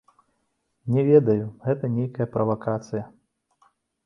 Не 0.95 1.03
ведаю, 1.09 1.45
гэта 1.67 1.91
нейкая 1.99 2.27
правакацыя. 2.37 3.05